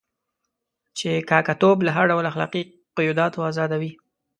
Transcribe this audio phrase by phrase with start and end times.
[0.97, 2.61] چې کاکه توب له هر ډول اخلاقي
[2.97, 3.91] قیوداتو آزادوي.